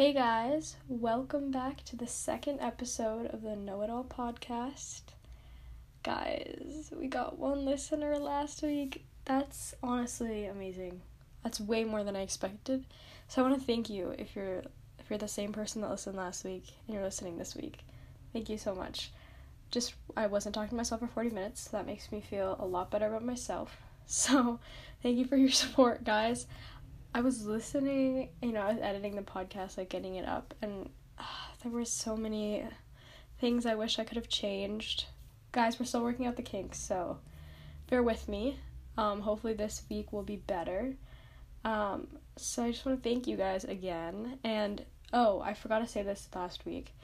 [0.00, 5.02] Hey guys, welcome back to the second episode of the Know It All podcast.
[6.02, 9.04] Guys, we got one listener last week.
[9.26, 11.02] That's honestly amazing.
[11.44, 12.86] That's way more than I expected.
[13.28, 14.62] So I want to thank you if you're
[14.98, 17.80] if you're the same person that listened last week and you're listening this week.
[18.32, 19.10] Thank you so much.
[19.70, 21.60] Just I wasn't talking to myself for 40 minutes.
[21.64, 23.76] So that makes me feel a lot better about myself.
[24.12, 24.58] So,
[25.04, 26.48] thank you for your support, guys.
[27.12, 30.88] I was listening, you know, I was editing the podcast, like getting it up, and
[31.18, 31.24] uh,
[31.62, 32.64] there were so many
[33.40, 35.06] things I wish I could have changed.
[35.50, 37.18] Guys, we're still working out the kinks, so
[37.88, 38.60] bear with me.
[38.96, 40.94] Um, hopefully, this week will be better.
[41.64, 42.06] Um,
[42.36, 44.38] so, I just want to thank you guys again.
[44.44, 46.94] And oh, I forgot to say this last week.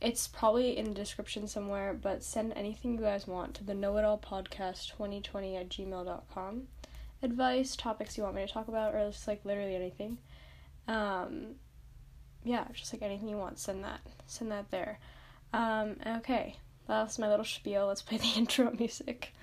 [0.00, 3.96] It's probably in the description somewhere, but send anything you guys want to the Know
[3.96, 6.68] It All Podcast 2020 at gmail.com
[7.22, 10.18] advice, topics you want me to talk about, or just like literally anything.
[10.88, 11.56] Um,
[12.44, 14.00] yeah, just like anything you want, send that.
[14.26, 14.98] Send that there.
[15.52, 17.86] Um, okay, that's my little spiel.
[17.86, 19.34] Let's play the intro music.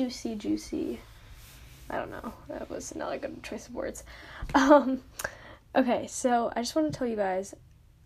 [0.00, 1.00] Juicy, juicy.
[1.90, 2.32] I don't know.
[2.48, 4.02] That was not a good choice of words.
[4.54, 5.02] Um,
[5.76, 7.54] okay, so I just want to tell you guys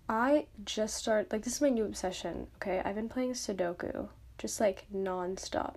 [0.09, 2.83] I just started, like, this is my new obsession, okay?
[2.85, 5.77] I've been playing Sudoku just like nonstop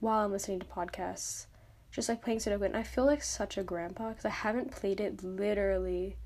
[0.00, 1.46] while I'm listening to podcasts.
[1.92, 4.98] Just like playing Sudoku, and I feel like such a grandpa because I haven't played
[4.98, 6.16] it literally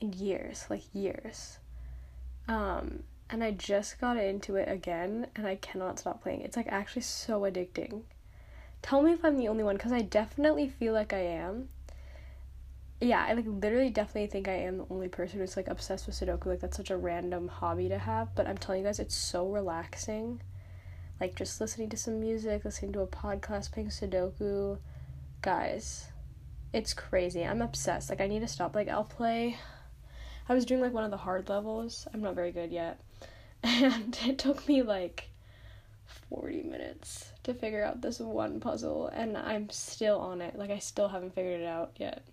[0.00, 1.58] in years, like years.
[2.46, 6.42] Um, and I just got into it again and I cannot stop playing.
[6.42, 8.02] It's like actually so addicting.
[8.82, 11.68] Tell me if I'm the only one cuz I definitely feel like I am.
[13.00, 16.16] Yeah, I like literally definitely think I am the only person who's like obsessed with
[16.16, 16.46] Sudoku.
[16.46, 19.48] Like that's such a random hobby to have, but I'm telling you guys it's so
[19.48, 20.42] relaxing.
[21.20, 24.78] Like just listening to some music, listening to a podcast, playing Sudoku.
[25.42, 26.08] Guys,
[26.72, 27.44] it's crazy.
[27.44, 28.10] I'm obsessed.
[28.10, 28.74] Like I need to stop.
[28.74, 29.56] Like I'll play
[30.50, 32.08] I was doing like one of the hard levels.
[32.12, 33.00] I'm not very good yet.
[33.62, 35.29] And it took me like
[36.30, 40.56] 40 minutes to figure out this one puzzle and I'm still on it.
[40.56, 42.24] Like I still haven't figured it out yet.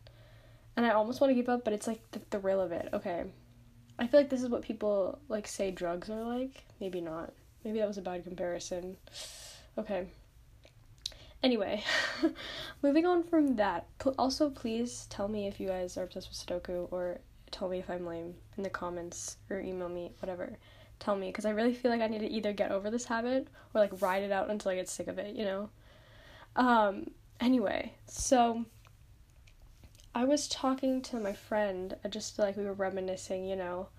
[0.75, 2.89] And I almost want to give up, but it's like the thrill of it.
[2.93, 3.25] Okay.
[3.99, 6.63] I feel like this is what people like say drugs are like.
[6.79, 7.33] Maybe not.
[7.65, 8.95] Maybe that was a bad comparison.
[9.77, 10.07] Okay.
[11.43, 11.83] Anyway,
[12.81, 13.87] moving on from that.
[14.17, 17.19] Also, please tell me if you guys are obsessed with Sudoku or
[17.51, 20.57] tell me if I'm lame in the comments or email me, whatever.
[20.99, 23.47] Tell me because I really feel like I need to either get over this habit
[23.73, 25.69] or like ride it out until I get sick of it, you know?
[26.55, 28.65] Um, anyway, so
[30.15, 33.89] I was talking to my friend, uh, just feel like we were reminiscing, you know,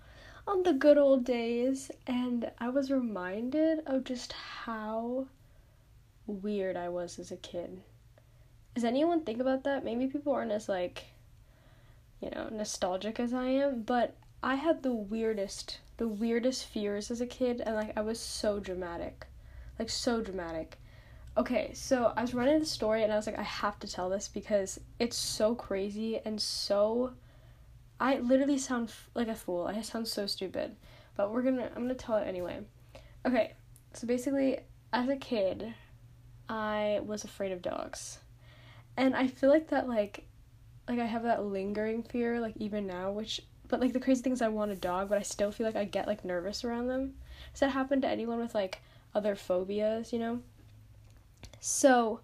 [0.47, 5.27] on the good old days, and I was reminded of just how
[6.27, 7.81] weird I was as a kid.
[8.75, 9.85] Does anyone think about that?
[9.85, 11.05] Maybe people aren't as like
[12.21, 17.19] you know, nostalgic as I am, but I had the weirdest, the weirdest fears as
[17.19, 19.27] a kid, and like I was so dramatic,
[19.77, 20.79] like so dramatic.
[21.37, 24.09] Okay, so I was running the story, and I was like, I have to tell
[24.09, 27.13] this because it's so crazy and so.
[28.01, 29.67] I literally sound f- like a fool.
[29.67, 30.77] I sound so stupid,
[31.17, 31.69] but we're gonna.
[31.75, 32.61] I'm gonna tell it anyway.
[33.25, 33.53] Okay,
[33.93, 34.59] so basically,
[34.93, 35.73] as a kid,
[36.47, 38.19] I was afraid of dogs,
[38.95, 40.25] and I feel like that like
[40.87, 44.33] like I have that lingering fear like even now, which but like the crazy thing
[44.33, 46.87] is I want a dog, but I still feel like I get like nervous around
[46.87, 47.13] them.
[47.53, 48.81] Does that happen to anyone with like
[49.15, 50.41] other phobias, you know?
[51.61, 52.19] So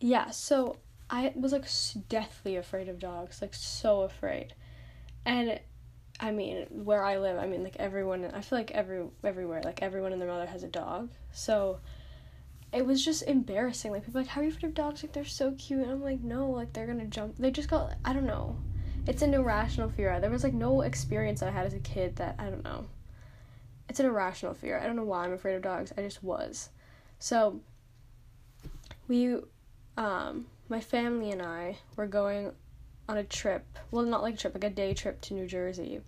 [0.00, 0.78] yeah, so
[1.10, 1.66] I was like
[2.08, 4.54] deathly afraid of dogs, like so afraid.
[5.24, 5.60] And
[6.18, 9.82] I mean, where I live, I mean like everyone I feel like every everywhere, like
[9.82, 11.10] everyone and their mother has a dog.
[11.32, 11.80] So
[12.72, 13.92] it was just embarrassing.
[13.92, 15.02] Like people like, how are you afraid of dogs?
[15.02, 15.82] Like they're so cute.
[15.82, 17.36] And I'm like, no, like they're gonna jump.
[17.38, 17.94] They just got.
[18.04, 18.56] I don't know.
[19.06, 20.18] It's an irrational fear.
[20.20, 22.86] There was like no experience I had as a kid that I don't know.
[23.88, 24.78] It's an irrational fear.
[24.78, 25.92] I don't know why I'm afraid of dogs.
[25.96, 26.70] I just was.
[27.20, 27.60] So
[29.06, 29.36] we,
[29.96, 32.52] um, my family and I were going
[33.08, 33.64] on a trip.
[33.90, 36.00] Well, not like a trip, like a day trip to New Jersey,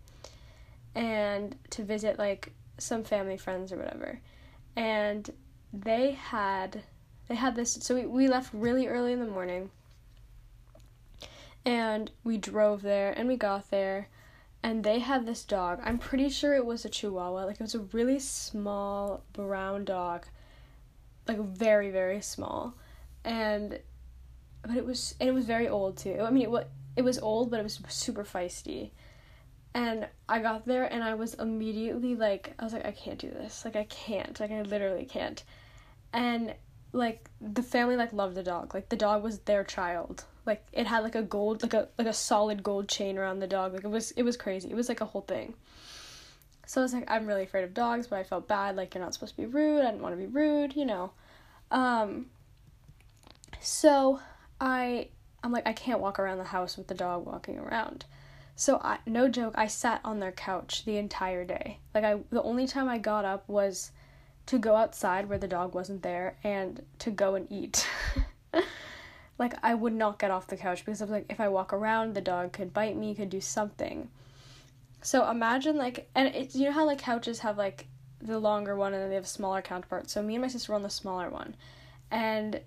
[0.95, 4.21] and to visit like some family friends or whatever.
[4.75, 5.31] And
[5.73, 6.83] they had
[7.29, 9.71] they had this so we, we left really early in the morning
[11.69, 14.09] And we drove there and we got there
[14.63, 15.81] and they had this dog.
[15.85, 17.45] I'm pretty sure it was a chihuahua.
[17.45, 20.25] Like it was a really small brown dog.
[21.27, 22.73] Like very very small.
[23.23, 23.81] And
[24.63, 26.17] but it was and it was very old too.
[26.23, 26.65] I mean it was
[26.97, 28.93] it was old but it was super feisty.
[29.75, 33.29] And I got there and I was immediately like I was like I can't do
[33.29, 33.67] this.
[33.67, 34.41] Like I can't.
[34.41, 35.45] Like I literally can't.
[36.15, 36.55] And
[36.95, 38.73] like the family like loved the dog.
[38.73, 40.25] Like the dog was their child.
[40.49, 43.47] Like it had like a gold like a like a solid gold chain around the
[43.47, 43.75] dog.
[43.75, 44.71] Like it was it was crazy.
[44.71, 45.55] It was like a whole thing.
[46.67, 49.05] So I was like I'm really afraid of dogs, but I felt bad like you're
[49.05, 49.83] not supposed to be rude.
[49.83, 51.13] I didn't want to be rude, you know.
[51.71, 52.27] Um
[53.61, 54.21] so
[54.59, 55.09] I
[55.45, 58.07] I'm like I can't walk around the house with the dog walking around.
[58.57, 61.79] So I no joke, I sat on their couch the entire day.
[61.95, 63.93] Like I the only time I got up was
[64.47, 67.87] to go outside where the dog wasn't there and to go and eat.
[69.39, 71.73] like I would not get off the couch because I was like if I walk
[71.73, 74.11] around the dog could bite me, could do something.
[75.01, 77.87] So imagine like and it's you know how like couches have like
[78.21, 80.13] the longer one and then they have smaller counterparts.
[80.13, 81.55] So me and my sister were on the smaller one.
[82.11, 82.61] And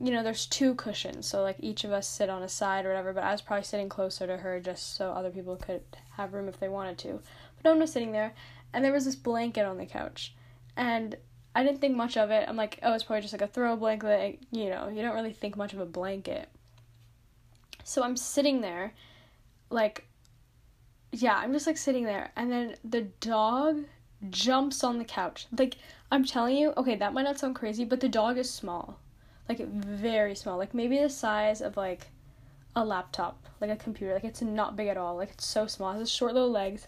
[0.00, 2.90] you know, there's two cushions, so like each of us sit on a side or
[2.90, 5.82] whatever, but I was probably sitting closer to her just so other people could
[6.16, 7.20] have room if they wanted to.
[7.60, 8.32] But one was sitting there,
[8.72, 10.34] and there was this blanket on the couch.
[10.76, 11.16] And
[11.54, 12.48] I didn't think much of it.
[12.48, 15.32] I'm like, oh, it's probably just like a throw blanket, you know, you don't really
[15.32, 16.48] think much of a blanket.
[17.84, 18.92] So I'm sitting there,
[19.70, 20.06] like,
[21.10, 23.84] yeah, I'm just like sitting there, and then the dog
[24.30, 25.46] jumps on the couch.
[25.56, 25.76] Like,
[26.12, 28.98] I'm telling you, okay, that might not sound crazy, but the dog is small
[29.48, 32.08] like very small, like maybe the size of like
[32.76, 34.12] a laptop, like a computer.
[34.12, 35.16] Like it's not big at all.
[35.16, 35.92] Like it's so small.
[35.92, 36.86] It has short little legs.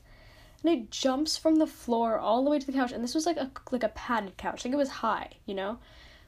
[0.63, 2.93] And it jumps from the floor all the way to the couch.
[2.93, 4.65] And this was like a like a padded couch.
[4.65, 5.79] Like it was high, you know?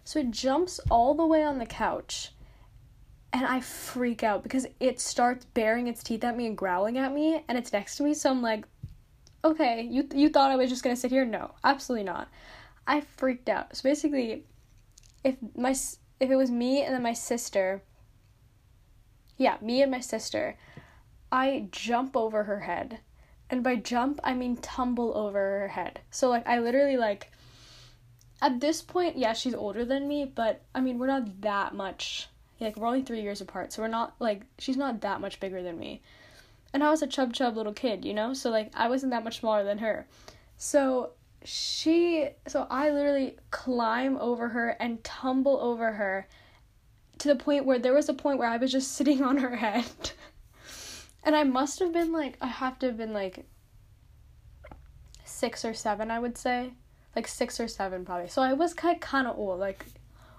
[0.04, 2.32] So it jumps all the way on the couch.
[3.32, 7.14] And I freak out because it starts baring its teeth at me and growling at
[7.14, 8.66] me and it's next to me, so I'm like,
[9.44, 11.24] "Okay, you you thought I was just going to sit here?
[11.24, 12.28] No, absolutely not."
[12.86, 13.76] I freaked out.
[13.76, 14.44] So basically,
[15.24, 17.82] if my if it was me and then my sister,
[19.36, 20.56] yeah, me and my sister,
[21.30, 23.00] I jump over her head.
[23.52, 26.00] And by jump, I mean tumble over her head.
[26.10, 27.30] So, like, I literally, like,
[28.40, 32.28] at this point, yeah, she's older than me, but I mean, we're not that much.
[32.60, 35.62] Like, we're only three years apart, so we're not, like, she's not that much bigger
[35.62, 36.00] than me.
[36.72, 38.32] And I was a chub chub little kid, you know?
[38.32, 40.06] So, like, I wasn't that much smaller than her.
[40.56, 41.10] So,
[41.44, 46.26] she so I literally climb over her and tumble over her
[47.18, 49.56] to the point where there was a point where I was just sitting on her
[49.56, 50.12] head.
[51.24, 53.46] And I must have been like I have to have been like
[55.24, 56.74] 6 or 7 I would say.
[57.14, 58.28] Like 6 or 7 probably.
[58.28, 59.84] So I was kind kind of old, like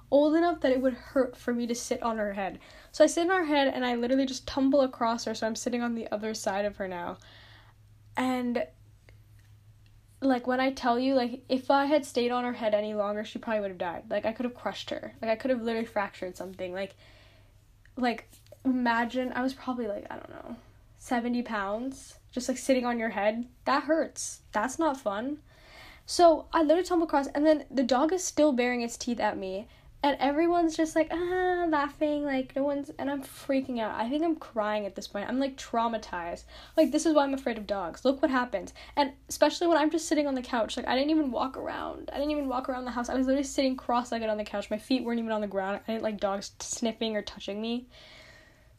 [0.10, 2.60] old enough that it would hurt for me to sit on her head.
[2.92, 5.56] So I sit on her head and I literally just tumble across her so I'm
[5.56, 7.18] sitting on the other side of her now.
[8.16, 8.66] And
[10.22, 13.26] like when I tell you, like if I had stayed on her head any longer,
[13.26, 14.04] she probably would have died.
[14.10, 15.14] Like I could have crushed her.
[15.22, 16.74] Like I could have literally fractured something.
[16.74, 16.96] Like,
[17.98, 18.30] like
[18.66, 20.56] imagine I was probably like I don't know,
[21.04, 23.46] seventy pounds, just like sitting on your head.
[23.66, 24.40] That hurts.
[24.54, 25.40] That's not fun.
[26.06, 29.38] So I literally tumble across, and then the dog is still baring its teeth at
[29.38, 29.68] me,
[30.02, 33.96] and everyone's just like ah laughing like no one's and i'm freaking out.
[33.96, 35.27] I think i'm crying at this point.
[35.27, 36.46] I'm like traumatized.
[36.77, 38.06] Like this is why i'm afraid of dogs.
[38.06, 38.74] Look what happens.
[38.96, 42.12] And especially when i'm just sitting on the couch like i didn't even walk around.
[42.13, 43.10] I didn't even walk around the house.
[43.10, 44.70] I was literally sitting cross-legged on the couch.
[44.70, 45.82] My feet weren't even on the ground.
[45.86, 47.88] I didn't like dogs sniffing or touching me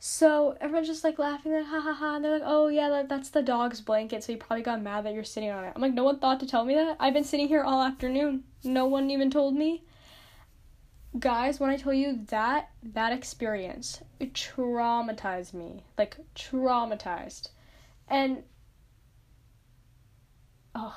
[0.06, 3.08] so everyone's just like laughing like ha ha ha and they're like oh yeah that,
[3.08, 5.72] that's the dog's blanket so you probably got mad that you're sitting on it.
[5.74, 6.98] I'm like no one thought to tell me that.
[7.00, 8.44] I've been sitting here all afternoon.
[8.62, 9.82] No one even told me.
[11.18, 17.48] Guys when i tell you that that experience it traumatized me like traumatized.
[18.06, 18.42] And
[20.74, 20.94] oh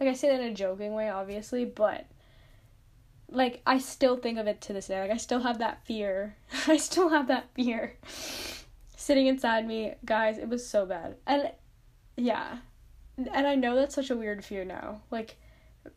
[0.00, 2.06] like i say that in a joking way obviously but
[3.30, 6.36] like i still think of it to this day like i still have that fear
[6.66, 7.96] i still have that fear
[8.96, 11.50] sitting inside me guys it was so bad and
[12.16, 12.58] yeah
[13.16, 15.36] and i know that's such a weird fear now like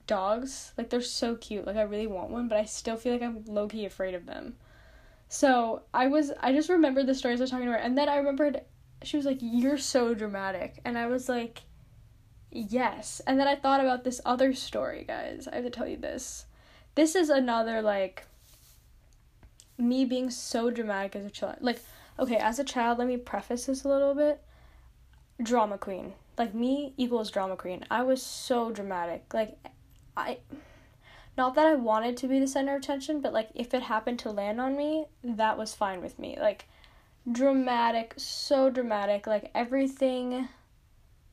[0.08, 0.74] dogs.
[0.78, 1.66] Like they're so cute.
[1.66, 4.26] Like I really want one, but I still feel like I'm low key afraid of
[4.26, 4.56] them.
[5.30, 8.10] So I was I just remembered the stories I was talking to her and then
[8.10, 8.62] I remembered
[9.04, 11.62] she was like, You're so dramatic and I was like
[12.52, 13.22] Yes.
[13.26, 15.48] And then I thought about this other story, guys.
[15.52, 16.46] I have to tell you this.
[16.96, 18.26] This is another like
[19.78, 21.58] me being so dramatic as a child.
[21.62, 21.80] Like,
[22.20, 24.42] okay, as a child, let me preface this a little bit.
[25.42, 26.14] Drama queen.
[26.38, 27.86] Like me equals drama queen.
[27.90, 29.34] I was so dramatic.
[29.34, 29.58] Like
[30.16, 30.38] I
[31.38, 34.20] not that I wanted to be the center of attention, but like if it happened
[34.20, 36.38] to land on me, that was fine with me.
[36.40, 36.68] Like
[37.32, 39.26] dramatic, so dramatic.
[39.26, 40.50] Like everything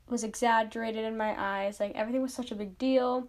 [0.09, 1.79] was exaggerated in my eyes.
[1.79, 3.27] Like everything was such a big deal.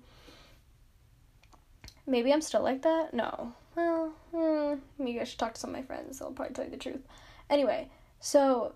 [2.06, 3.14] Maybe I'm still like that?
[3.14, 3.52] No.
[3.74, 6.18] Well, hmm, maybe I should talk to some of my friends.
[6.18, 7.02] They'll probably tell you the truth.
[7.48, 7.88] Anyway,
[8.20, 8.74] so,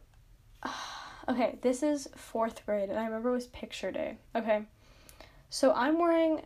[1.29, 4.19] okay, this is fourth grade, and I remember it was picture day.
[4.35, 4.63] Okay,
[5.51, 6.43] so I'm wearing,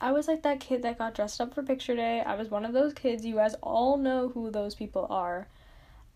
[0.00, 2.20] I was like that kid that got dressed up for picture day.
[2.20, 3.24] I was one of those kids.
[3.24, 5.48] You guys all know who those people are.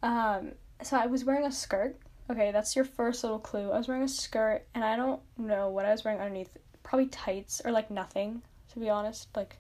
[0.02, 0.52] Um,
[0.82, 1.96] so I was wearing a skirt.
[2.30, 3.70] Okay, that's your first little clue.
[3.70, 6.56] I was wearing a skirt, and I don't know what I was wearing underneath.
[6.82, 8.42] Probably tights or like nothing,
[8.72, 9.28] to be honest.
[9.36, 9.58] Like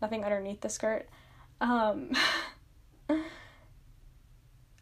[0.00, 1.08] nothing underneath the skirt.
[1.60, 2.12] Um,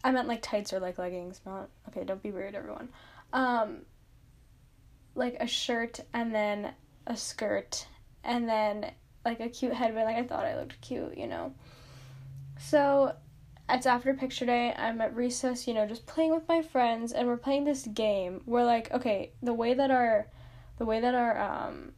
[0.04, 2.04] I meant like tights or like leggings, not okay.
[2.04, 2.88] Don't be weird, everyone.
[3.32, 3.78] Um,
[5.14, 6.72] like a shirt and then
[7.06, 7.86] a skirt
[8.22, 8.92] and then
[9.24, 10.06] like a cute headband.
[10.06, 11.54] Like I thought I looked cute, you know.
[12.58, 13.14] So
[13.68, 14.72] it's after picture day.
[14.76, 18.42] I'm at recess, you know, just playing with my friends, and we're playing this game.
[18.46, 20.28] We're like, okay, the way that our,
[20.78, 21.92] the way that our um,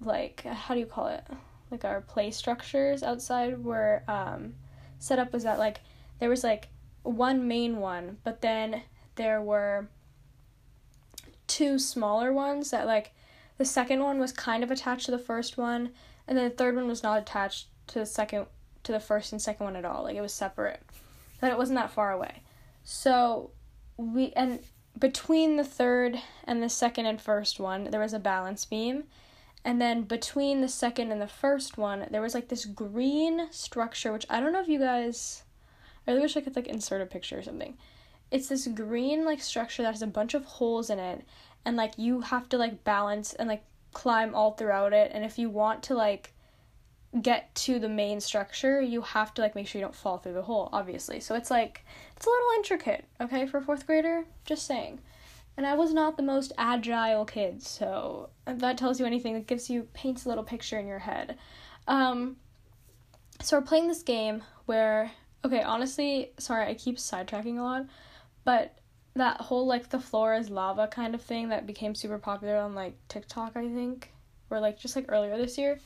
[0.00, 1.24] like how do you call it?
[1.70, 4.54] Like our play structures outside were um,
[4.98, 5.80] set up was that like
[6.18, 6.68] there was like
[7.02, 8.82] one main one, but then
[9.14, 9.88] there were
[11.46, 13.12] two smaller ones that like
[13.58, 15.90] the second one was kind of attached to the first one,
[16.26, 18.46] and then the third one was not attached to the second
[18.82, 20.04] to the first and second one at all.
[20.04, 20.82] Like it was separate.
[21.40, 22.42] But it wasn't that far away.
[22.84, 23.50] So
[23.96, 24.60] we and
[24.98, 29.04] between the third and the second and first one, there was a balance beam.
[29.64, 34.12] And then between the second and the first one, there was like this green structure,
[34.12, 35.42] which I don't know if you guys
[36.06, 37.76] I really wish I could like insert a picture or something.
[38.30, 41.24] It's this green like structure that has a bunch of holes in it
[41.64, 43.62] and like you have to like balance and like
[43.92, 46.32] climb all throughout it and if you want to like
[47.22, 50.32] get to the main structure, you have to like make sure you don't fall through
[50.32, 51.18] the hole, obviously.
[51.20, 51.84] So it's like
[52.16, 55.00] it's a little intricate, okay, for 4th grader, just saying.
[55.60, 59.68] And I was not the most agile kid, so that tells you anything, it gives
[59.68, 61.36] you paints a little picture in your head.
[61.86, 62.36] Um
[63.42, 65.10] so we're playing this game where
[65.44, 67.84] Okay, honestly, sorry, I keep sidetracking a lot,
[68.42, 68.78] but
[69.12, 72.74] that whole like the floor is lava kind of thing that became super popular on
[72.74, 74.14] like TikTok, I think,
[74.48, 75.78] or like just like earlier this year.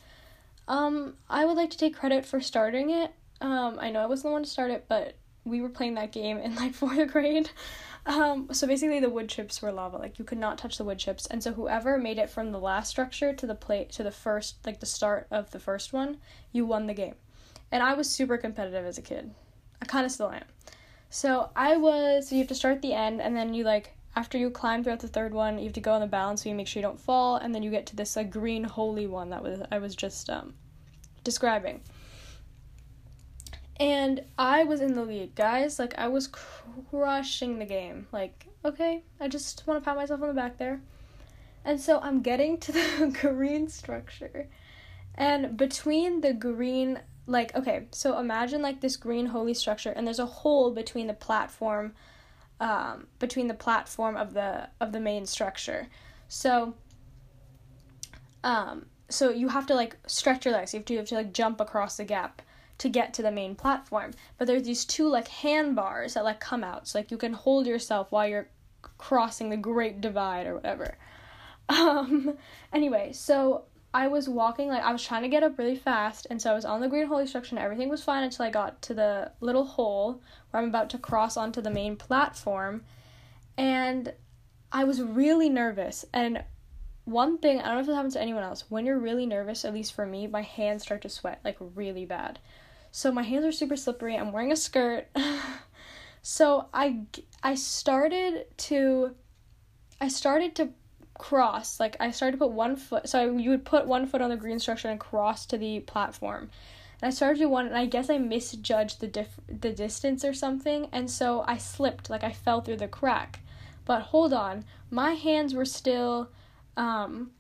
[0.68, 3.10] Um, I would like to take credit for starting it.
[3.40, 6.12] Um, I know I wasn't the one to start it, but we were playing that
[6.12, 7.50] game in like fourth grade.
[8.06, 10.98] Um, so basically the wood chips were lava, like you could not touch the wood
[10.98, 14.10] chips, and so whoever made it from the last structure to the plate to the
[14.10, 16.18] first, like the start of the first one,
[16.52, 17.14] you won the game.
[17.72, 19.34] And I was super competitive as a kid.
[19.80, 20.44] I kind of still am.
[21.08, 23.96] So I was, so you have to start at the end, and then you like,
[24.16, 26.48] after you climb throughout the third one, you have to go on the balance so
[26.48, 29.06] you make sure you don't fall, and then you get to this like green holy
[29.06, 30.54] one that was I was just um,
[31.22, 31.80] describing.
[33.78, 35.78] And I was in the lead, guys.
[35.78, 36.28] Like I was
[36.90, 38.06] crushing the game.
[38.12, 40.80] Like, okay, I just want to pat myself on the back there.
[41.64, 44.48] And so I'm getting to the green structure.
[45.16, 50.18] And between the green like okay so imagine like this green holy structure and there's
[50.18, 51.94] a hole between the platform
[52.60, 55.88] um, between the platform of the of the main structure
[56.28, 56.74] so
[58.42, 61.14] um so you have to like stretch your legs you have to, you have to
[61.14, 62.42] like jump across the gap
[62.84, 66.62] to get to the main platform but there's these two like handbars that like come
[66.62, 68.48] out so like you can hold yourself while you're
[68.98, 70.96] crossing the great divide or whatever
[71.68, 72.36] um
[72.72, 73.64] anyway so
[73.94, 76.54] I was walking like I was trying to get up really fast, and so I
[76.54, 79.30] was on the green holy structure, and everything was fine until I got to the
[79.38, 82.82] little hole where I'm about to cross onto the main platform,
[83.56, 84.12] and
[84.72, 86.04] I was really nervous.
[86.12, 86.42] And
[87.04, 88.64] one thing I don't know if it happens to anyone else.
[88.68, 92.04] When you're really nervous, at least for me, my hands start to sweat like really
[92.04, 92.40] bad.
[92.96, 94.16] So my hands are super slippery.
[94.16, 95.08] I'm wearing a skirt.
[96.22, 97.00] so I
[97.42, 99.16] I started to
[100.00, 100.68] I started to
[101.18, 101.80] cross.
[101.80, 103.08] Like I started to put one foot.
[103.08, 106.52] So you would put one foot on the green structure and cross to the platform.
[107.02, 110.32] And I started to one, and I guess I misjudged the diff- the distance or
[110.32, 112.10] something, and so I slipped.
[112.10, 113.40] Like I fell through the crack.
[113.84, 116.30] But hold on, my hands were still,
[116.76, 117.32] um,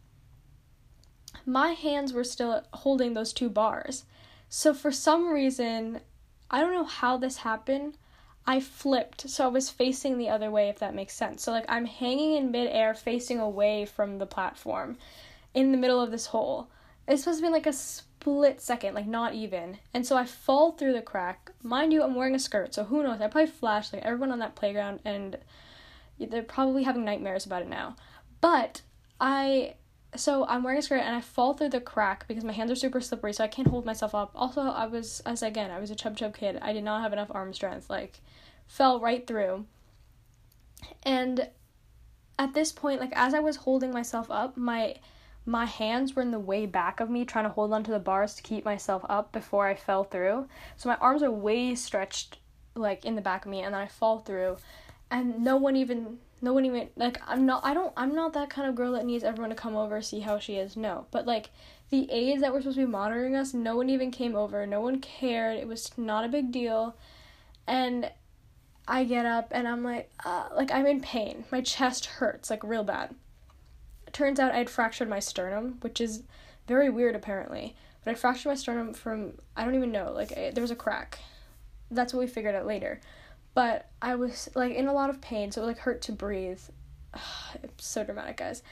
[1.46, 4.04] my hands were still holding those two bars.
[4.56, 6.00] So for some reason,
[6.48, 7.98] I don't know how this happened.
[8.46, 11.42] I flipped, so I was facing the other way, if that makes sense.
[11.42, 14.96] So, like, I'm hanging in midair, facing away from the platform
[15.54, 16.68] in the middle of this hole.
[17.08, 19.78] It's supposed to be like a split second, like, not even.
[19.92, 21.50] And so I fall through the crack.
[21.64, 23.20] Mind you, I'm wearing a skirt, so who knows?
[23.20, 25.36] I probably flashed, like, everyone on that playground, and
[26.20, 27.96] they're probably having nightmares about it now.
[28.40, 28.82] But
[29.20, 29.74] I
[30.16, 32.76] so I'm wearing a skirt and I fall through the crack because my hands are
[32.76, 34.30] super slippery, so I can't hold myself up.
[34.34, 36.58] Also, I was, as again, I was a chub chub kid.
[36.62, 37.90] I did not have enough arm strength.
[37.90, 38.20] Like,
[38.66, 39.66] fell right through.
[41.02, 41.48] And
[42.38, 44.96] at this point, like as I was holding myself up, my
[45.46, 48.34] my hands were in the way back of me trying to hold onto the bars
[48.34, 50.48] to keep myself up before I fell through.
[50.76, 52.38] So my arms are way stretched
[52.74, 54.56] like in the back of me and then I fall through
[55.10, 58.50] and no one even no one even like I'm not I don't I'm not that
[58.50, 60.76] kind of girl that needs everyone to come over see how she is.
[60.76, 61.06] No.
[61.10, 61.50] But like
[61.88, 64.66] the aides that were supposed to be monitoring us, no one even came over.
[64.66, 65.56] No one cared.
[65.56, 66.96] It was not a big deal.
[67.66, 68.10] And
[68.86, 71.44] I get up and I'm like uh, like I'm in pain.
[71.50, 73.14] My chest hurts like real bad
[74.06, 76.24] it turns out i had fractured my sternum, which is
[76.68, 77.74] very weird apparently.
[78.04, 80.76] But I fractured my sternum from I don't even know, like I, there was a
[80.76, 81.20] crack.
[81.90, 83.00] That's what we figured out later.
[83.54, 86.60] But I was like in a lot of pain, so it like hurt to breathe.
[87.62, 88.62] it's so dramatic, guys.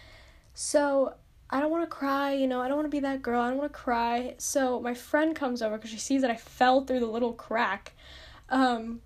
[0.54, 1.14] So
[1.50, 3.40] I don't want to cry, you know, I don't want to be that girl.
[3.40, 4.34] I don't want to cry.
[4.38, 7.92] So my friend comes over because she sees that I fell through the little crack.
[8.48, 9.00] Um,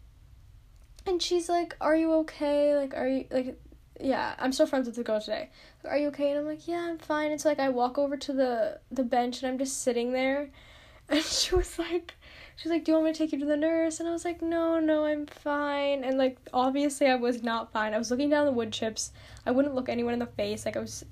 [1.06, 2.76] and she's like, Are you okay?
[2.76, 3.58] Like, are you, like,
[4.00, 5.50] yeah, I'm still friends with the girl today.
[5.84, 6.30] Are you okay?
[6.30, 7.30] And I'm like, yeah, I'm fine.
[7.30, 10.50] It's like I walk over to the the bench and I'm just sitting there,
[11.08, 12.14] and she was like,
[12.56, 14.00] she's like, do you want me to take you to the nurse?
[14.00, 16.02] And I was like, no, no, I'm fine.
[16.02, 17.94] And like, obviously, I was not fine.
[17.94, 19.12] I was looking down the wood chips.
[19.44, 20.64] I wouldn't look anyone in the face.
[20.64, 21.04] Like I was,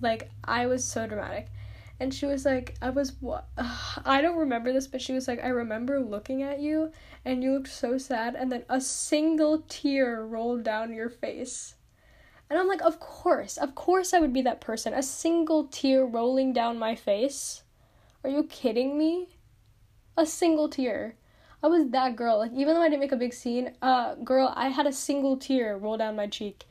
[0.00, 1.48] like I was so dramatic.
[2.00, 3.48] And she was like, I was what?
[4.04, 6.92] I don't remember this, but she was like, I remember looking at you,
[7.24, 11.76] and you looked so sad, and then a single tear rolled down your face.
[12.50, 14.92] And I'm like, of course, of course I would be that person.
[14.92, 17.62] A single tear rolling down my face.
[18.22, 19.38] Are you kidding me?
[20.16, 21.16] A single tear.
[21.62, 22.38] I was that girl.
[22.38, 25.36] Like even though I didn't make a big scene, uh girl, I had a single
[25.36, 26.64] tear roll down my cheek.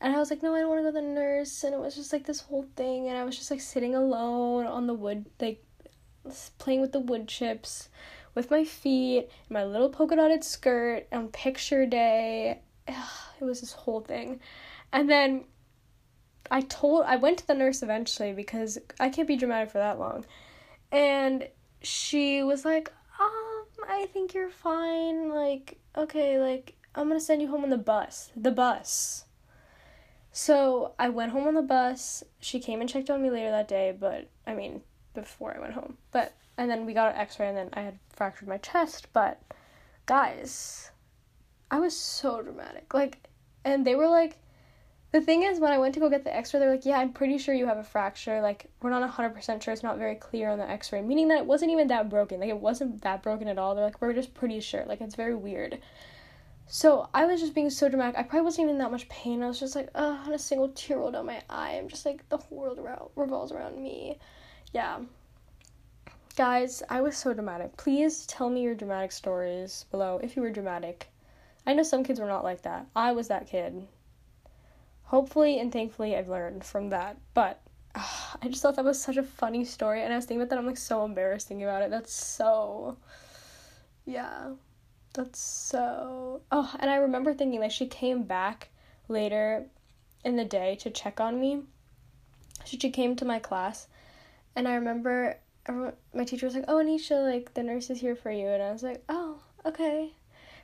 [0.00, 1.64] And I was like, no, I don't want to go to the nurse.
[1.64, 3.08] And it was just like this whole thing.
[3.08, 5.64] And I was just like sitting alone on the wood, like
[6.58, 7.88] playing with the wood chips
[8.34, 12.60] with my feet, my little polka dotted skirt on picture day.
[12.86, 14.40] It was this whole thing.
[14.92, 15.44] And then
[16.50, 19.98] I told I went to the nurse eventually because I can't be dramatic for that
[19.98, 20.24] long.
[20.92, 21.48] And
[21.86, 25.30] she was like, "Um, I think you're fine.
[25.30, 28.32] Like, okay, like I'm to send you home on the bus.
[28.36, 29.24] The bus."
[30.32, 32.22] So, I went home on the bus.
[32.40, 34.82] She came and checked on me later that day, but I mean,
[35.14, 35.96] before I went home.
[36.10, 39.40] But and then we got an x-ray and then I had fractured my chest, but
[40.06, 40.90] guys,
[41.70, 42.92] I was so dramatic.
[42.94, 43.28] Like
[43.64, 44.38] and they were like
[45.12, 46.98] the thing is, when I went to go get the x ray, they're like, yeah,
[46.98, 48.40] I'm pretty sure you have a fracture.
[48.40, 49.72] Like, we're not 100% sure.
[49.72, 51.00] It's not very clear on the x ray.
[51.00, 52.40] Meaning that it wasn't even that broken.
[52.40, 53.74] Like, it wasn't that broken at all.
[53.74, 54.84] They're like, we're just pretty sure.
[54.84, 55.78] Like, it's very weird.
[56.66, 58.18] So I was just being so dramatic.
[58.18, 59.42] I probably wasn't even in that much pain.
[59.42, 61.76] I was just like, oh, and a single tear rolled down my eye.
[61.78, 62.80] I'm just like, the whole world
[63.14, 64.18] revolves around me.
[64.74, 64.98] Yeah.
[66.36, 67.76] Guys, I was so dramatic.
[67.76, 71.08] Please tell me your dramatic stories below if you were dramatic.
[71.64, 72.86] I know some kids were not like that.
[72.96, 73.86] I was that kid
[75.06, 77.16] hopefully and thankfully I've learned from that.
[77.34, 77.60] But
[77.94, 78.06] uh,
[78.42, 80.58] I just thought that was such a funny story, and I was thinking about that.
[80.58, 81.90] I'm like so embarrassed thinking about it.
[81.90, 82.98] That's so,
[84.04, 84.50] yeah,
[85.14, 86.42] that's so.
[86.52, 88.68] Oh, and I remember thinking like she came back
[89.08, 89.66] later
[90.24, 91.62] in the day to check on me.
[92.64, 93.86] So she came to my class,
[94.54, 95.38] and I remember
[95.68, 98.72] my teacher was like, "Oh, Anisha, like the nurse is here for you," and I
[98.72, 100.12] was like, "Oh, okay."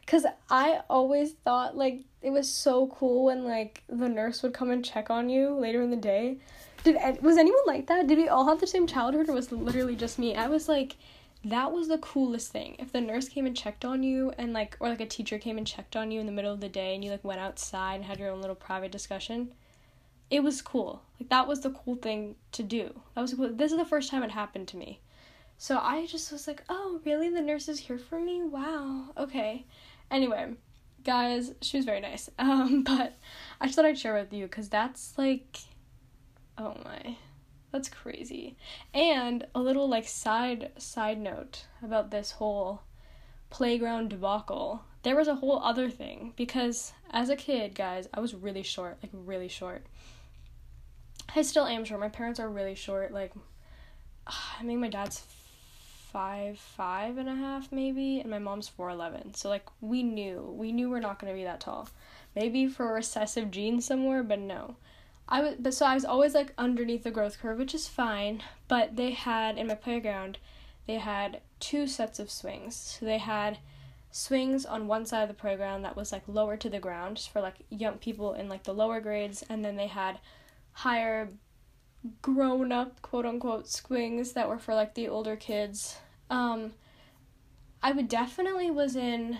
[0.06, 4.70] Cause I always thought like it was so cool when like the nurse would come
[4.70, 6.38] and check on you later in the day.
[6.84, 8.08] Did was anyone like that?
[8.08, 10.34] Did we all have the same childhood, or was literally just me?
[10.34, 10.96] I was like,
[11.44, 12.76] that was the coolest thing.
[12.78, 15.58] If the nurse came and checked on you, and like, or like a teacher came
[15.58, 17.96] and checked on you in the middle of the day, and you like went outside
[17.96, 19.52] and had your own little private discussion,
[20.30, 21.02] it was cool.
[21.20, 23.00] Like that was the cool thing to do.
[23.14, 23.48] That was cool.
[23.52, 24.98] This is the first time it happened to me.
[25.58, 27.28] So I just was like, oh, really?
[27.28, 28.42] The nurse is here for me?
[28.42, 29.10] Wow.
[29.16, 29.64] Okay.
[30.12, 30.52] Anyway,
[31.04, 32.28] guys, she was very nice.
[32.38, 33.18] Um, but
[33.60, 35.58] I just thought I'd share with you because that's like,
[36.58, 37.16] oh my,
[37.72, 38.56] that's crazy.
[38.92, 42.82] And a little like side side note about this whole
[43.48, 44.84] playground debacle.
[45.02, 48.98] There was a whole other thing because as a kid, guys, I was really short,
[49.02, 49.86] like really short.
[51.34, 52.00] I still am short.
[52.00, 53.12] My parents are really short.
[53.12, 53.32] Like,
[54.26, 55.24] I think my dad's
[56.12, 60.70] five five and a half maybe and my mom's 4'11 so like we knew we
[60.72, 61.88] knew we're not going to be that tall.
[62.36, 64.76] Maybe for recessive gene somewhere but no.
[65.28, 68.42] I was but so i was always like underneath the growth curve which is fine
[68.68, 70.38] but they had in my playground
[70.86, 72.76] they had two sets of swings.
[72.76, 73.58] So they had
[74.10, 77.30] swings on one side of the playground that was like lower to the ground just
[77.30, 80.18] for like young people in like the lower grades and then they had
[80.72, 81.28] higher
[82.20, 85.98] grown up quote unquote swings that were for like the older kids.
[86.30, 86.72] Um
[87.82, 89.38] I would definitely was in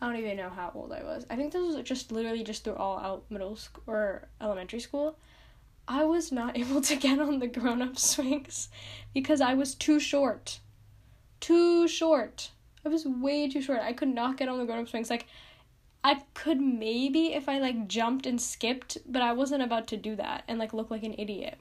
[0.00, 1.26] I don't even know how old I was.
[1.30, 5.16] I think this was just literally just through all out middle school or elementary school.
[5.88, 8.68] I was not able to get on the grown up swings
[9.14, 10.60] because I was too short.
[11.40, 12.50] Too short.
[12.84, 13.80] I was way too short.
[13.80, 15.10] I could not get on the grown up swings.
[15.10, 15.26] Like,
[16.06, 20.14] I could maybe if I like jumped and skipped, but I wasn't about to do
[20.14, 21.58] that and like look like an idiot.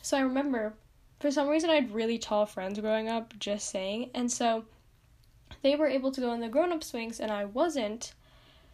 [0.00, 0.72] So I remember
[1.18, 4.64] for some reason I had really tall friends growing up, just saying, and so
[5.60, 8.14] they were able to go on the grown up swings and I wasn't.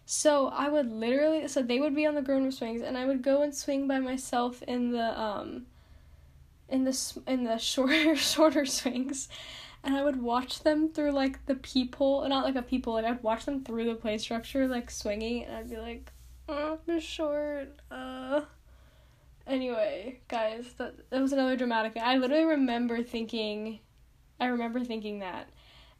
[0.05, 3.07] So I would literally so they would be on the grown up swings and I
[3.07, 5.67] would go and swing by myself in the um
[6.69, 9.29] in the in the shorter shorter swings
[9.87, 13.23] and I would watch them through like the peephole, not like a peephole, like I'd
[13.23, 16.13] watch them through the play structure like swinging and I'd be like,
[16.49, 18.43] "Oh, I'm short." Uh
[19.47, 22.03] Anyway, guys, that that was another dramatic thing.
[22.05, 23.79] I literally remember thinking
[24.41, 25.49] I remember thinking that.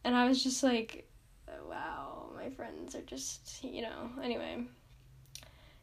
[0.03, 1.09] And I was just like,
[1.67, 4.65] wow, my friends are just, you know, anyway.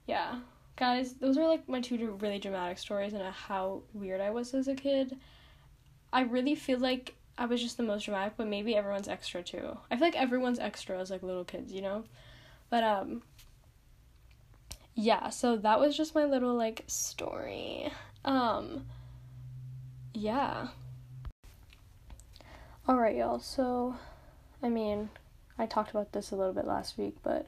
[0.06, 0.40] Yeah.
[0.76, 4.68] Guys, those are like my two really dramatic stories and how weird I was as
[4.68, 5.16] a kid.
[6.12, 9.76] I really feel like I was just the most dramatic, but maybe everyone's extra too.
[9.90, 12.04] I feel like everyone's extra as like little kids, you know?
[12.70, 13.22] But um
[14.94, 17.90] yeah, so that was just my little like story.
[18.24, 18.86] Um
[20.12, 20.68] yeah.
[22.86, 23.40] All right, y'all.
[23.40, 23.96] So
[24.62, 25.10] I mean,
[25.58, 27.46] I talked about this a little bit last week, but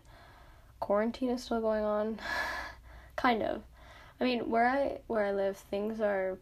[0.81, 2.19] quarantine is still going on.
[3.17, 3.63] kind of.
[4.21, 6.39] I mean, where I where I live, things are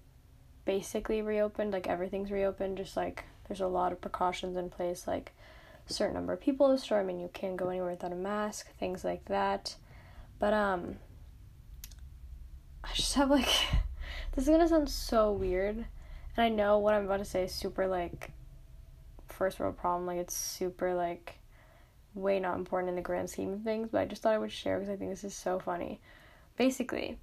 [0.64, 5.32] basically reopened, like everything's reopened, just like there's a lot of precautions in place like
[5.88, 7.00] a certain number of people in the store.
[7.00, 9.76] I mean, you can't go anywhere without a mask, things like that.
[10.38, 10.96] But um
[12.82, 13.48] I just have like
[14.32, 15.86] this is gonna sound so weird, and
[16.36, 18.30] I know what I'm about to say is super like
[19.28, 20.06] first world problem.
[20.06, 21.38] Like it's super like
[22.14, 23.88] way not important in the grand scheme of things.
[23.90, 26.00] But I just thought I would share because I think this is so funny.
[26.56, 27.18] Basically,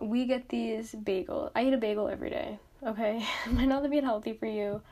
[0.00, 1.50] we get these bagels.
[1.54, 2.58] I eat a bagel every day.
[2.84, 4.82] Okay, might not be healthy for you,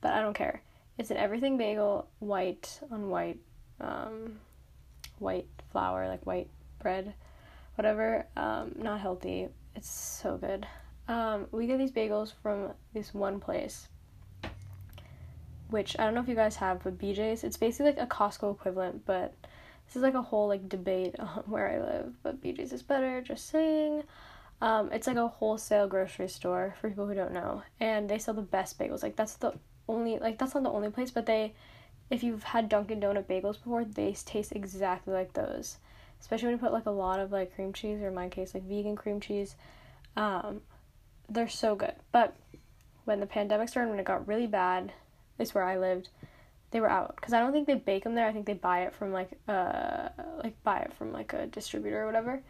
[0.00, 0.62] but I don't care.
[0.98, 3.38] It's an everything bagel, white on white,
[3.80, 4.38] um,
[5.18, 6.48] white flour, like white
[6.80, 7.14] bread
[7.76, 8.26] whatever.
[8.36, 9.48] Um, not healthy.
[9.74, 10.66] It's so good.
[11.08, 13.88] Um, we get these bagels from this one place,
[15.68, 17.44] which I don't know if you guys have, but BJ's.
[17.44, 19.34] It's basically like a Costco equivalent, but
[19.86, 22.14] this is like a whole like debate on where I live.
[22.22, 23.20] But BJ's is better.
[23.20, 24.04] Just saying.
[24.62, 28.32] Um, it's like a wholesale grocery store for people who don't know, and they sell
[28.32, 29.02] the best bagels.
[29.02, 29.52] Like that's the
[29.88, 31.54] only like that's not the only place, but they,
[32.10, 35.78] if you've had Dunkin' Donut bagels before, they taste exactly like those.
[36.20, 38.54] Especially when you put like a lot of like cream cheese or in my case
[38.54, 39.56] like vegan cream cheese
[40.16, 40.60] um,
[41.28, 41.94] they're so good.
[42.10, 42.36] But
[43.04, 44.92] when the pandemic started when it got really bad
[45.38, 46.08] is where i lived
[46.70, 47.16] they were out.
[47.16, 48.26] Because i don't think they bake them there.
[48.26, 50.08] I think they buy it from like uh
[50.42, 52.42] like buy it from like a distributor or whatever.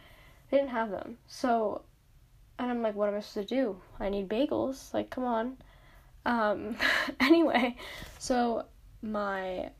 [0.50, 1.16] They didn't have them.
[1.26, 1.82] So
[2.58, 3.80] and i'm like what am i supposed to do?
[4.00, 4.92] I need bagels.
[4.94, 5.56] Like come on.
[6.26, 6.76] Um
[7.20, 7.76] anyway
[8.18, 8.66] so
[9.02, 9.70] my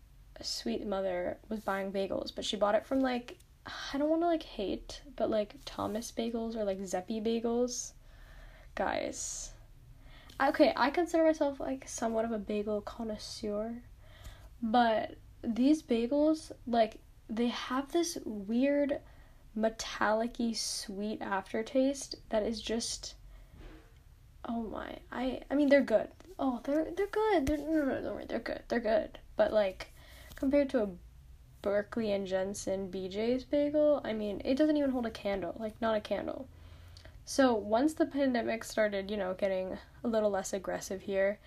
[0.41, 4.27] sweet mother was buying bagels but she bought it from like I don't want to
[4.27, 7.93] like hate, but like Thomas bagels or like Zeppy bagels,
[8.75, 9.53] guys.
[10.43, 13.83] Okay, I consider myself like somewhat of a bagel connoisseur,
[14.61, 16.97] but these bagels like
[17.29, 18.99] they have this weird
[19.55, 23.15] metallic-y sweet aftertaste that is just
[24.47, 26.09] oh my i i mean they're good.
[26.39, 27.47] Oh they're they're good.
[27.47, 28.63] They're no no no they're good.
[28.69, 29.19] They're good.
[29.37, 29.93] But like
[30.35, 30.89] compared to a
[31.63, 35.97] Berkley and Jensen BJ's bagel, I mean, it doesn't even hold a candle, like not
[35.97, 36.49] a candle.
[37.25, 41.39] So once the pandemic started, you know, getting a little less aggressive here,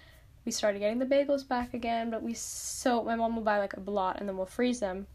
[0.46, 3.76] we started getting the bagels back again, but we so my mom will buy like
[3.76, 5.08] a lot and then we'll freeze them.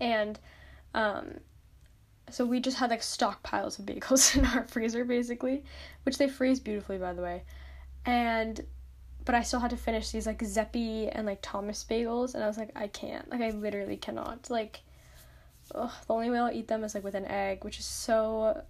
[0.00, 0.40] And
[0.94, 1.38] um
[2.30, 5.62] so we just had like stockpiles of bagels in our freezer basically,
[6.04, 7.42] which they freeze beautifully by the way.
[8.06, 8.64] And
[9.24, 12.46] but I still had to finish these like Zeppy and like Thomas bagels, and I
[12.46, 13.30] was like, I can't.
[13.30, 14.50] Like, I literally cannot.
[14.50, 14.82] Like,
[15.74, 18.62] ugh, the only way I'll eat them is like with an egg, which is so.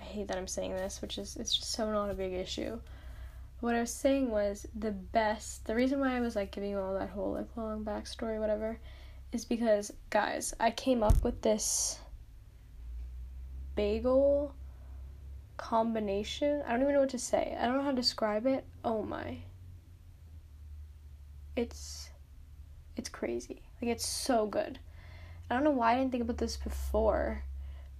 [0.00, 2.78] I hate that I'm saying this, which is it's just so not a big issue.
[3.60, 5.66] What I was saying was the best.
[5.66, 8.78] The reason why I was like giving you all that whole like long backstory, whatever,
[9.32, 11.98] is because guys, I came up with this
[13.78, 14.54] bagel
[15.56, 16.62] combination.
[16.66, 17.56] I don't even know what to say.
[17.58, 18.64] I don't know how to describe it.
[18.84, 19.38] Oh my
[21.58, 22.10] it's
[22.96, 23.62] it's crazy.
[23.82, 24.78] Like it's so good.
[25.50, 27.42] I don't know why I didn't think about this before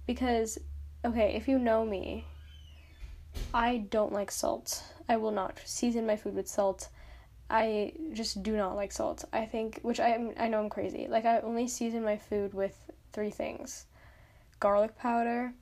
[0.07, 0.57] because
[1.03, 2.25] okay, if you know me,
[3.53, 4.83] I don't like salt.
[5.09, 6.89] I will not season my food with salt.
[7.49, 9.25] I just do not like salt.
[9.33, 11.07] I think, which I I know I'm crazy.
[11.09, 12.77] Like I only season my food with
[13.11, 13.85] three things:
[14.61, 15.53] garlic powder,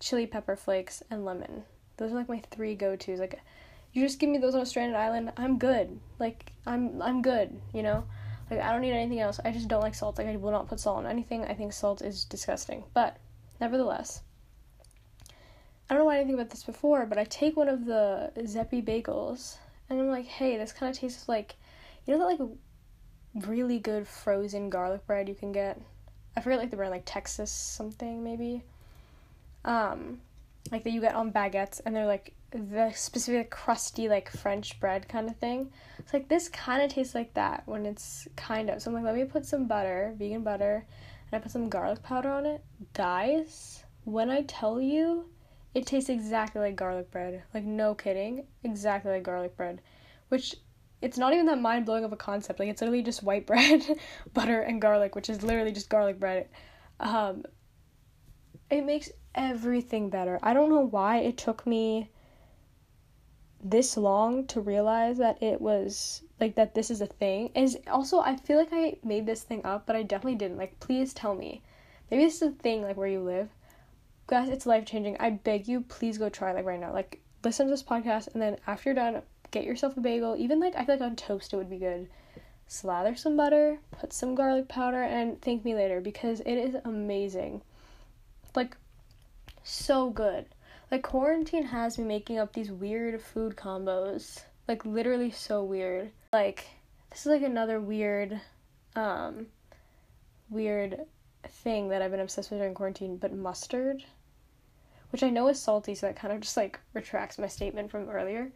[0.00, 1.64] chili pepper flakes, and lemon.
[1.96, 3.20] Those are like my three go tos.
[3.20, 3.40] Like,
[3.92, 5.98] you just give me those on a stranded island, I'm good.
[6.18, 7.60] Like I'm I'm good.
[7.72, 8.04] You know,
[8.50, 9.40] like I don't need anything else.
[9.44, 10.18] I just don't like salt.
[10.18, 11.44] Like I will not put salt on anything.
[11.44, 12.84] I think salt is disgusting.
[12.92, 13.16] But
[13.60, 14.22] nevertheless.
[15.88, 17.84] I don't know why I didn't think about this before, but I take one of
[17.84, 21.56] the Zeppy bagels and I'm like, hey, this kind of tastes like,
[22.06, 25.78] you know that like really good frozen garlic bread you can get.
[26.36, 28.64] I forget like the brand, like Texas something maybe.
[29.64, 30.20] Um,
[30.70, 35.08] like that you get on baguettes, and they're like the specific crusty like French bread
[35.08, 35.70] kind of thing.
[35.98, 38.80] It's like this kind of tastes like that when it's kind of.
[38.80, 40.86] So I'm like, let me put some butter, vegan butter,
[41.30, 42.62] and I put some garlic powder on it.
[42.92, 45.26] Guys, when I tell you
[45.74, 47.42] it tastes exactly like garlic bread.
[47.52, 49.80] Like no kidding, exactly like garlic bread.
[50.28, 50.54] Which
[51.02, 52.60] it's not even that mind blowing of a concept.
[52.60, 53.82] Like it's literally just white bread,
[54.32, 56.48] butter, and garlic, which is literally just garlic bread.
[57.00, 57.44] Um,
[58.70, 60.38] it makes everything better.
[60.42, 62.10] I don't know why it took me
[63.62, 67.50] this long to realize that it was like that this is a thing.
[67.54, 70.58] Is also I feel like I made this thing up, but I definitely didn't.
[70.58, 71.62] Like please tell me.
[72.10, 73.48] Maybe this is a thing like where you live
[74.26, 75.16] guys, it's life changing.
[75.20, 76.92] I beg you, please go try like right now.
[76.92, 80.36] Like listen to this podcast and then after you're done, get yourself a bagel.
[80.38, 82.08] Even like I feel like on toast it would be good.
[82.66, 87.60] Slather some butter, put some garlic powder, and thank me later because it is amazing.
[88.54, 88.76] Like
[89.64, 90.46] so good.
[90.90, 94.42] Like quarantine has me making up these weird food combos.
[94.68, 96.10] Like literally so weird.
[96.32, 96.66] Like
[97.10, 98.40] this is like another weird
[98.94, 99.46] um
[100.50, 101.00] weird
[101.48, 104.04] thing that I've been obsessed with during quarantine, but mustard,
[105.10, 108.08] which I know is salty, so that kind of just like retracts my statement from
[108.08, 108.52] earlier,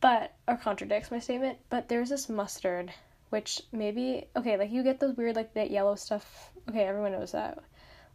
[0.00, 1.58] but or contradicts my statement.
[1.70, 2.92] But there's this mustard,
[3.30, 6.50] which maybe okay, like you get those weird like that yellow stuff.
[6.68, 7.58] Okay, everyone knows that,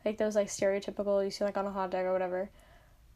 [0.05, 2.49] like those like stereotypical you see like on a hot dog or whatever.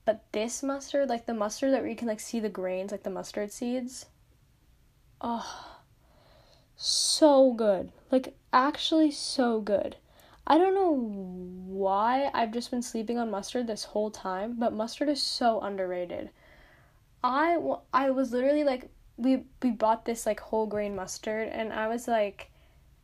[0.06, 3.10] But this mustard, like the mustard that you can like see the grains, like the
[3.10, 4.08] mustard seeds.
[5.22, 5.80] Oh,
[6.76, 7.92] so good.
[8.12, 9.96] Like actually so good.
[10.46, 15.08] I don't know why I've just been sleeping on mustard this whole time, but mustard
[15.08, 16.30] is so underrated.
[17.24, 17.58] I,
[17.94, 22.08] I was literally like we we bought this like whole grain mustard and I was
[22.08, 22.50] like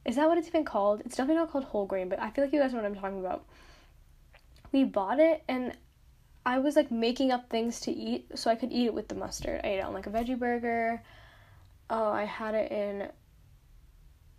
[0.05, 1.01] is that what it's even called?
[1.05, 2.95] It's definitely not called whole grain, but I feel like you guys know what I'm
[2.95, 3.45] talking about.
[4.71, 5.75] We bought it and
[6.45, 9.15] I was like making up things to eat so I could eat it with the
[9.15, 9.61] mustard.
[9.63, 11.01] I ate it on like a veggie burger.
[11.89, 13.09] Oh, I had it in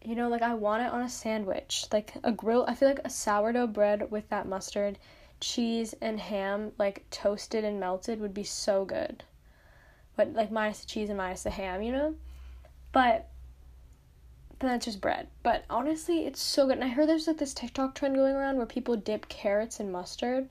[0.05, 2.65] you know, like I want it on a sandwich, like a grill.
[2.67, 4.99] I feel like a sourdough bread with that mustard,
[5.41, 9.25] cheese, and ham, like toasted and melted, would be so good.
[10.17, 12.15] But like minus the cheese and minus the ham, you know.
[12.93, 13.30] But
[14.61, 15.27] then that's just bread.
[15.43, 16.77] But honestly, it's so good.
[16.77, 19.91] And I heard there's like this TikTok trend going around where people dip carrots in
[19.91, 20.49] mustard.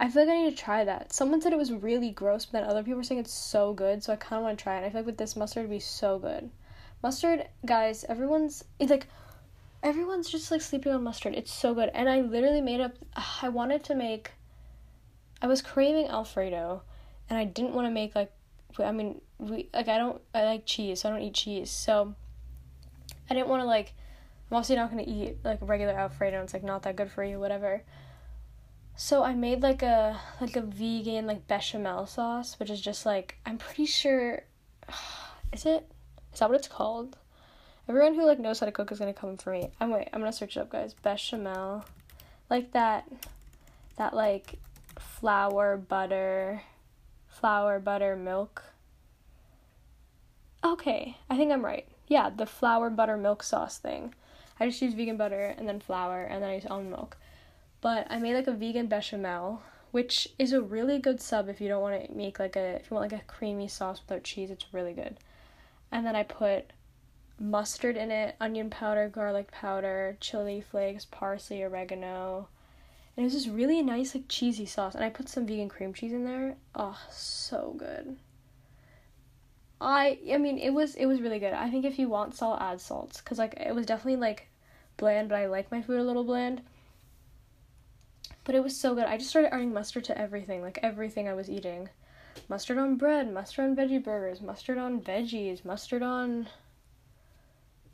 [0.00, 1.12] I feel like I need to try that.
[1.12, 4.02] Someone said it was really gross, but then other people were saying it's so good,
[4.02, 4.84] so I kind of want to try it.
[4.84, 6.50] I feel like with this mustard, it'd be so good.
[7.02, 9.06] Mustard, guys, everyone's it's like
[9.82, 11.34] everyone's just like sleeping on mustard.
[11.34, 11.90] It's so good.
[11.94, 12.92] And I literally made up
[13.42, 14.32] I wanted to make
[15.40, 16.82] I was craving alfredo
[17.28, 18.32] and I didn't want to make like
[18.78, 21.70] I mean, we like I don't I like cheese, so I don't eat cheese.
[21.70, 22.14] So
[23.28, 23.92] I didn't want to like
[24.50, 26.42] I'm also not to eat like regular alfredo.
[26.42, 27.82] It's like not that good for you, whatever.
[28.94, 33.38] So I made like a like a vegan like bechamel sauce, which is just like
[33.44, 34.44] I'm pretty sure
[35.52, 35.90] is it
[36.32, 37.16] is that what it's called?
[37.88, 39.70] Everyone who like knows how to cook is gonna come for me.
[39.80, 40.08] I'm wait.
[40.12, 40.94] I'm gonna search it up, guys.
[40.94, 41.84] Bechamel,
[42.48, 43.08] like that,
[43.96, 44.58] that like
[44.98, 46.62] flour butter,
[47.28, 48.62] flour butter milk.
[50.64, 51.86] Okay, I think I'm right.
[52.08, 54.14] Yeah, the flour butter milk sauce thing.
[54.58, 57.16] I just use vegan butter and then flour and then I use almond milk.
[57.80, 61.68] But I made like a vegan bechamel, which is a really good sub if you
[61.68, 64.50] don't want to make like a if you want like a creamy sauce without cheese.
[64.50, 65.16] It's really good
[65.90, 66.72] and then I put
[67.38, 72.48] mustard in it, onion powder, garlic powder, chili flakes, parsley, oregano.
[73.16, 75.94] And it was this really nice like cheesy sauce and I put some vegan cream
[75.94, 76.56] cheese in there.
[76.74, 78.16] Oh, so good.
[79.80, 81.52] I I mean it was it was really good.
[81.52, 84.48] I think if you want salt, add salts cuz like it was definitely like
[84.96, 86.62] bland, but I like my food a little bland.
[88.44, 89.06] But it was so good.
[89.06, 91.90] I just started adding mustard to everything, like everything I was eating
[92.48, 96.48] mustard on bread, mustard on veggie burgers, mustard on veggies, mustard on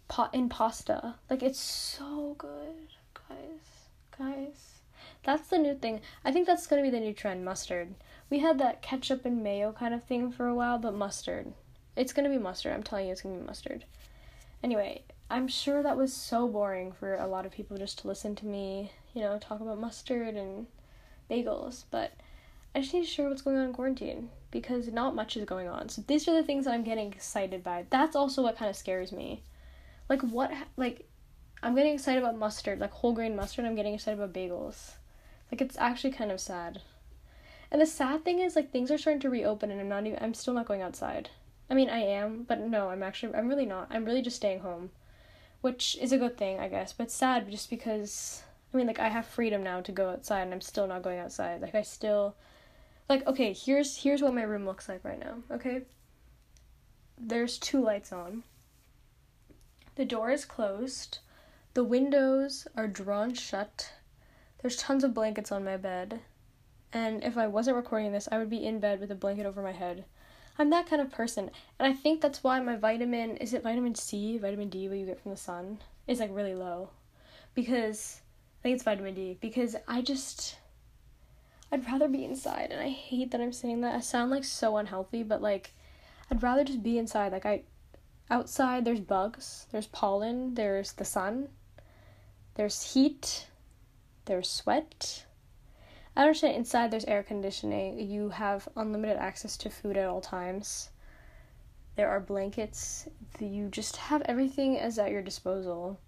[0.08, 1.14] pot in pasta.
[1.30, 2.88] Like it's so good,
[3.28, 3.88] guys.
[4.18, 4.80] Guys.
[5.24, 6.00] That's the new thing.
[6.24, 7.94] I think that's going to be the new trend, mustard.
[8.28, 11.52] We had that ketchup and mayo kind of thing for a while, but mustard.
[11.96, 12.72] It's gonna be mustard.
[12.72, 13.84] I'm telling you, it's gonna be mustard.
[14.62, 18.34] Anyway, I'm sure that was so boring for a lot of people just to listen
[18.36, 20.66] to me, you know, talk about mustard and
[21.30, 22.12] bagels, but
[22.74, 25.68] I just need to share what's going on in quarantine because not much is going
[25.68, 25.88] on.
[25.88, 27.86] So these are the things that I'm getting excited by.
[27.90, 29.42] That's also what kind of scares me.
[30.08, 31.08] Like what like
[31.62, 33.64] I'm getting excited about mustard, like whole grain mustard.
[33.64, 34.92] I'm getting excited about bagels.
[35.50, 36.80] Like it's actually kind of sad.
[37.70, 40.18] And the sad thing is like things are starting to reopen and I'm not even
[40.22, 41.30] I'm still not going outside.
[41.72, 43.86] I mean, I am, but no, I'm actually I'm really not.
[43.90, 44.90] I'm really just staying home.
[45.62, 49.08] Which is a good thing, I guess, but sad just because I mean, like I
[49.08, 51.62] have freedom now to go outside and I'm still not going outside.
[51.62, 52.36] Like I still
[53.08, 55.36] like okay, here's here's what my room looks like right now.
[55.50, 55.82] Okay?
[57.18, 58.42] There's two lights on.
[59.94, 61.20] The door is closed.
[61.72, 63.94] The windows are drawn shut.
[64.60, 66.20] There's tons of blankets on my bed.
[66.92, 69.62] And if I wasn't recording this, I would be in bed with a blanket over
[69.62, 70.04] my head.
[70.58, 71.50] I'm that kind of person.
[71.78, 75.06] And I think that's why my vitamin is it vitamin C, vitamin D what you
[75.06, 76.90] get from the sun is like really low.
[77.54, 78.20] Because
[78.60, 79.38] I think it's vitamin D.
[79.40, 80.56] Because I just
[81.70, 83.94] I'd rather be inside and I hate that I'm saying that.
[83.94, 85.72] I sound like so unhealthy, but like
[86.30, 87.32] I'd rather just be inside.
[87.32, 87.62] Like I
[88.30, 91.48] outside there's bugs, there's pollen, there's the sun,
[92.54, 93.46] there's heat,
[94.26, 95.24] there's sweat.
[96.14, 97.98] I understand inside there's air conditioning.
[97.98, 100.90] You have unlimited access to food at all times.
[101.96, 103.08] There are blankets.
[103.40, 105.98] You just have everything as at your disposal.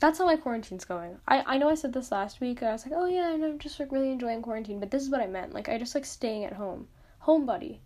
[0.00, 1.18] That's how my quarantine's going.
[1.26, 2.62] I, I know I said this last week.
[2.62, 4.78] I was like, oh yeah, I'm just like really enjoying quarantine.
[4.78, 5.54] But this is what I meant.
[5.54, 6.88] Like I just like staying at home.
[7.26, 7.78] Homebody.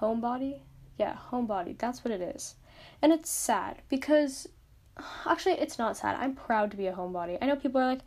[0.00, 0.60] Homebody?
[0.96, 1.76] Yeah, homebody.
[1.76, 2.54] That's what it is.
[3.02, 4.48] And it's sad because
[5.26, 6.16] actually it's not sad.
[6.18, 7.36] I'm proud to be a homebody.
[7.42, 8.02] I know people are like,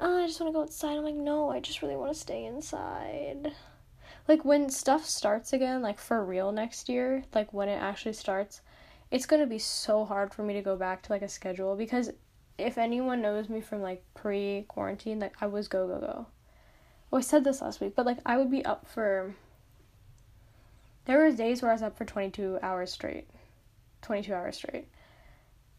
[0.00, 0.96] oh, I just want to go outside.
[0.96, 3.52] I'm like, no, I just really want to stay inside.
[4.26, 8.60] Like when stuff starts again, like for real next year, like when it actually starts,
[9.10, 12.10] it's gonna be so hard for me to go back to like a schedule because
[12.58, 16.26] if anyone knows me from like pre quarantine, like I was go go go.
[17.10, 19.34] Oh, I said this last week, but like I would be up for.
[21.06, 23.28] There was days where I was up for twenty two hours straight,
[24.02, 24.88] twenty two hours straight,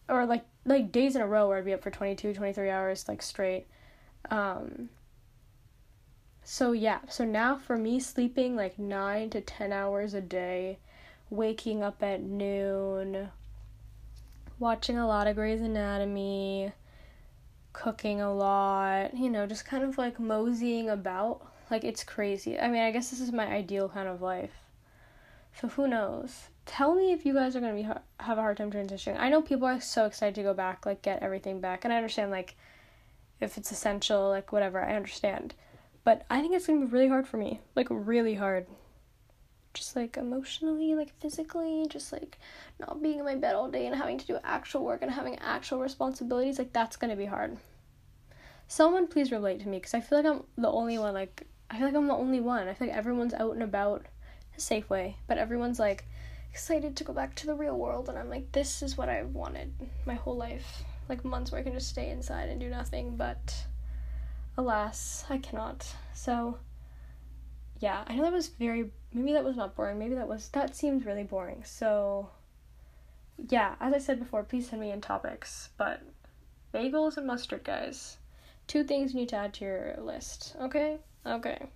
[0.07, 3.07] or like like days in a row where I'd be up for 22, 23 hours
[3.07, 3.67] like straight
[4.29, 4.89] um,
[6.43, 10.79] so yeah, so now for me sleeping like 9 to 10 hours a day,
[11.29, 13.29] waking up at noon,
[14.57, 16.71] watching a lot of Grey's Anatomy,
[17.73, 21.45] cooking a lot, you know, just kind of like moseying about.
[21.69, 22.59] Like it's crazy.
[22.59, 24.53] I mean, I guess this is my ideal kind of life.
[25.61, 26.47] So who knows?
[26.65, 29.19] Tell me if you guys are going to be have a hard time transitioning.
[29.19, 31.83] I know people are so excited to go back, like get everything back.
[31.83, 32.55] And I understand like
[33.39, 35.53] if it's essential, like whatever, I understand.
[36.03, 37.61] But I think it's gonna be really hard for me.
[37.75, 38.67] Like really hard.
[39.73, 42.39] Just like emotionally, like physically, just like
[42.79, 45.37] not being in my bed all day and having to do actual work and having
[45.39, 47.57] actual responsibilities, like that's gonna be hard.
[48.67, 51.77] Someone please relate to me because I feel like I'm the only one, like, I
[51.77, 52.67] feel like I'm the only one.
[52.67, 54.05] I feel like everyone's out and about
[54.57, 56.05] a safe way, but everyone's like
[56.51, 59.33] excited to go back to the real world, and I'm like, this is what I've
[59.33, 59.73] wanted
[60.05, 63.65] my whole life like months where I can just stay inside and do nothing, but
[64.57, 65.95] alas, I cannot.
[66.13, 66.59] So
[67.79, 69.97] yeah, I know that was very maybe that was not boring.
[69.97, 71.63] Maybe that was that seems really boring.
[71.65, 72.29] So
[73.49, 76.01] yeah, as I said before, please send me in topics, but
[76.73, 78.17] bagels and mustard, guys.
[78.67, 80.55] Two things you need to add to your list.
[80.61, 80.97] Okay?
[81.25, 81.67] Okay.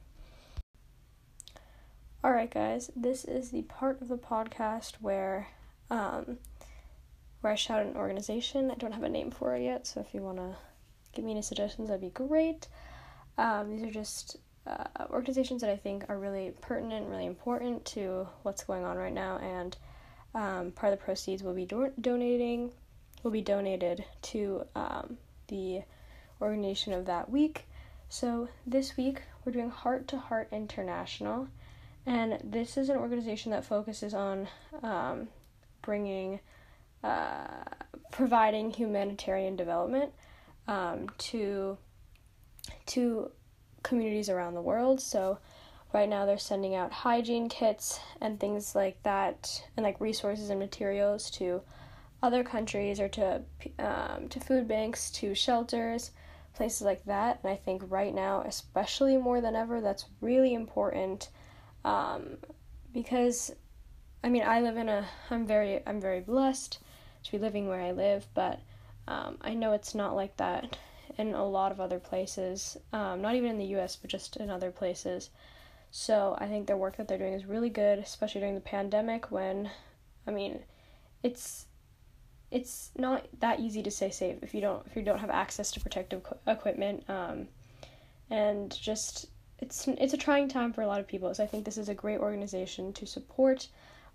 [2.24, 5.48] Alright, guys, this is the part of the podcast where
[5.90, 6.38] um,
[7.44, 8.72] where I shout an organization.
[8.72, 10.56] I don't have a name for it yet, so if you want to
[11.12, 12.70] give me any suggestions, that'd be great.
[13.38, 18.30] Um, these are just uh, organizations that I think are really pertinent, really important to
[18.44, 19.76] what's going on right now, and
[20.34, 22.72] um, part of the proceeds will be do- donating
[23.24, 25.82] will be donated to um, the
[26.42, 27.66] organization of that week.
[28.08, 31.50] So this week we're doing Heart to Heart International,
[32.06, 34.48] and this is an organization that focuses on
[34.82, 35.28] um,
[35.82, 36.40] bringing
[37.04, 37.64] uh,
[38.12, 40.12] providing humanitarian development
[40.68, 41.78] um, to
[42.86, 43.32] to
[43.82, 45.02] communities around the world.
[45.02, 45.40] So
[45.94, 50.60] right now they're sending out hygiene kits and things like that, and like resources and
[50.60, 51.62] materials to
[52.22, 53.42] other countries or to
[53.80, 56.12] um, to food banks, to shelters,
[56.56, 57.40] places like that.
[57.44, 61.30] And I think right now, especially more than ever, that's really important
[61.84, 62.38] um,
[62.94, 63.52] because
[64.24, 66.80] I mean I live in a I'm very I'm very blessed
[67.24, 68.60] to be living where I live, but
[69.08, 70.78] um, I know it's not like that
[71.18, 74.50] in a lot of other places, um, not even in the US, but just in
[74.50, 75.30] other places.
[75.92, 79.32] So I think the work that they're doing is really good, especially during the pandemic
[79.32, 79.70] when
[80.26, 80.60] I mean,
[81.22, 81.66] it's
[82.52, 85.72] it's not that easy to stay safe if you don't if you don't have access
[85.72, 87.48] to protective equipment um,
[88.30, 89.26] and just
[89.60, 91.90] it's it's a trying time for a lot of people so i think this is
[91.90, 93.68] a great organization to support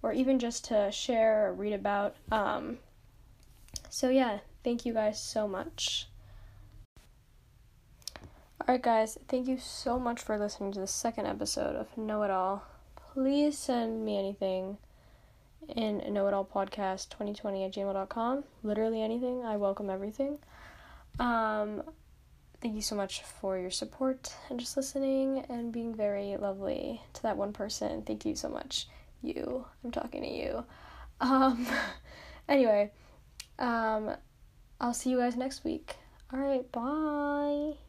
[0.02, 2.78] or even just to share or read about um,
[3.88, 6.08] so yeah thank you guys so much.
[8.60, 12.30] Alright guys thank you so much for listening to the second episode of know it
[12.30, 12.64] all.
[13.14, 14.78] Please send me anything
[15.74, 19.44] in know it all podcast 2020 at gmail.com literally anything.
[19.44, 20.38] I welcome everything.
[21.18, 21.82] Um
[22.60, 27.22] thank you so much for your support and just listening and being very lovely to
[27.22, 28.02] that one person.
[28.02, 28.88] Thank you so much.
[29.22, 29.64] You.
[29.82, 30.64] I'm talking to you.
[31.20, 31.66] Um
[32.48, 32.90] anyway
[33.58, 34.14] um
[34.80, 35.96] i'll see you guys next week.
[36.32, 37.87] All right bye